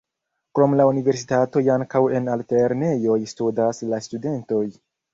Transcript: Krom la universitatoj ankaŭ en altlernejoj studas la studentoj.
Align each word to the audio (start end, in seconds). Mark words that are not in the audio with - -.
Krom 0.59 0.71
la 0.79 0.87
universitatoj 0.91 1.63
ankaŭ 1.75 2.03
en 2.21 2.33
altlernejoj 2.39 3.21
studas 3.37 3.87
la 3.95 4.05
studentoj. 4.11 4.69